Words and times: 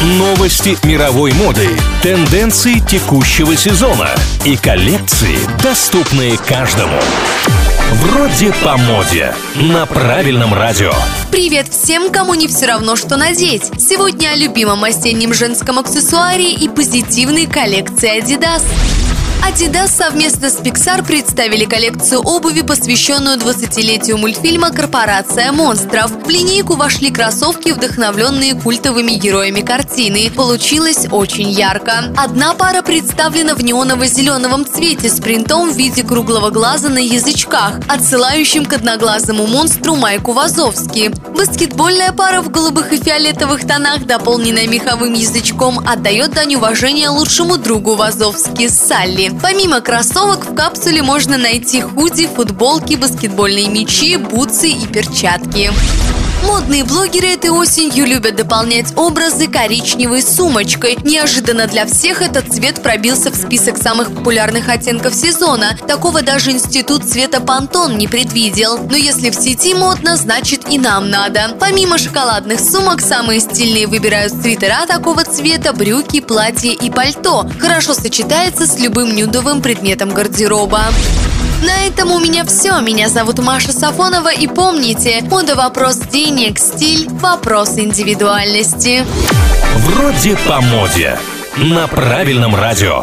Новости 0.00 0.78
мировой 0.86 1.34
моды, 1.34 1.68
тенденции 2.02 2.78
текущего 2.78 3.54
сезона 3.54 4.08
и 4.46 4.56
коллекции, 4.56 5.36
доступные 5.62 6.38
каждому. 6.38 6.98
Вроде 7.92 8.50
по 8.64 8.78
моде. 8.78 9.34
На 9.56 9.84
правильном 9.84 10.54
радио. 10.54 10.94
Привет 11.30 11.68
всем, 11.68 12.10
кому 12.10 12.32
не 12.32 12.48
все 12.48 12.64
равно, 12.64 12.96
что 12.96 13.18
надеть. 13.18 13.70
Сегодня 13.78 14.28
о 14.28 14.36
любимом 14.36 14.82
осеннем 14.84 15.34
женском 15.34 15.78
аксессуаре 15.78 16.50
и 16.54 16.66
позитивной 16.70 17.44
коллекции 17.44 18.22
Adidas. 18.22 18.62
Adidas 19.42 19.88
совместно 19.88 20.50
с 20.50 20.60
Pixar 20.60 21.04
представили 21.04 21.64
коллекцию 21.64 22.20
обуви, 22.20 22.60
посвященную 22.60 23.38
20-летию 23.38 24.18
мультфильма 24.18 24.70
«Корпорация 24.70 25.50
монстров». 25.50 26.10
В 26.24 26.28
линейку 26.28 26.74
вошли 26.76 27.10
кроссовки, 27.10 27.70
вдохновленные 27.70 28.54
культовыми 28.54 29.12
героями 29.12 29.62
картины. 29.62 30.30
Получилось 30.30 31.06
очень 31.10 31.50
ярко. 31.50 32.12
Одна 32.16 32.54
пара 32.54 32.82
представлена 32.82 33.54
в 33.54 33.62
неоново-зеленом 33.62 34.66
цвете 34.66 35.08
с 35.08 35.20
принтом 35.20 35.70
в 35.70 35.76
виде 35.76 36.02
круглого 36.02 36.50
глаза 36.50 36.88
на 36.88 36.98
язычках, 36.98 37.80
отсылающим 37.88 38.66
к 38.66 38.74
одноглазому 38.74 39.46
монстру 39.46 39.96
Майку 39.96 40.32
Вазовски. 40.32 41.12
Баскетбольная 41.36 42.12
пара 42.12 42.42
в 42.42 42.50
голубых 42.50 42.92
и 42.92 42.98
фиолетовых 42.98 43.66
тонах, 43.66 44.04
дополненная 44.04 44.68
меховым 44.68 45.14
язычком, 45.14 45.80
отдает 45.80 46.32
дань 46.32 46.54
уважения 46.56 47.08
лучшему 47.08 47.56
другу 47.56 47.94
Вазовски 47.94 48.68
Салли. 48.68 49.29
Помимо 49.42 49.80
кроссовок 49.80 50.46
в 50.46 50.54
капсуле 50.54 51.02
можно 51.02 51.38
найти 51.38 51.80
худи, 51.80 52.26
футболки, 52.26 52.94
баскетбольные 52.94 53.68
мячи, 53.68 54.16
бутсы 54.16 54.68
и 54.68 54.86
перчатки. 54.86 55.70
Модные 56.42 56.84
блогеры 56.84 57.28
этой 57.28 57.50
осенью 57.50 58.06
любят 58.06 58.36
дополнять 58.36 58.96
образы 58.96 59.46
коричневой 59.46 60.22
сумочкой. 60.22 60.96
Неожиданно 61.04 61.66
для 61.66 61.86
всех 61.86 62.22
этот 62.22 62.52
цвет 62.52 62.82
пробился 62.82 63.30
в 63.30 63.36
список 63.36 63.76
самых 63.76 64.14
популярных 64.14 64.68
оттенков 64.68 65.14
сезона. 65.14 65.76
Такого 65.86 66.22
даже 66.22 66.52
институт 66.52 67.04
цвета 67.04 67.40
Пантон 67.40 67.98
не 67.98 68.08
предвидел. 68.08 68.78
Но 68.78 68.96
если 68.96 69.30
в 69.30 69.34
сети 69.34 69.74
модно, 69.74 70.16
значит 70.16 70.68
и 70.70 70.78
нам 70.78 71.10
надо. 71.10 71.56
Помимо 71.58 71.98
шоколадных 71.98 72.60
сумок, 72.60 73.00
самые 73.00 73.40
стильные 73.40 73.86
выбирают 73.86 74.32
свитера 74.32 74.86
такого 74.86 75.24
цвета, 75.24 75.72
брюки, 75.72 76.20
платья 76.20 76.70
и 76.70 76.90
пальто. 76.90 77.46
Хорошо 77.58 77.94
сочетается 77.94 78.66
с 78.66 78.78
любым 78.78 79.14
нюдовым 79.14 79.60
предметом 79.60 80.10
гардероба. 80.10 80.84
На 81.62 81.86
этом 81.86 82.10
у 82.12 82.18
меня 82.18 82.44
все. 82.44 82.80
Меня 82.80 83.08
зовут 83.08 83.38
Маша 83.38 83.72
Сафонова. 83.72 84.32
И 84.32 84.46
помните, 84.46 85.22
мода 85.22 85.54
вопрос 85.54 85.96
денег, 85.96 86.58
стиль 86.58 87.08
вопрос 87.08 87.78
индивидуальности. 87.78 89.04
Вроде 89.76 90.36
по 90.48 90.60
моде. 90.60 91.18
На 91.56 91.86
правильном 91.88 92.54
радио. 92.54 93.02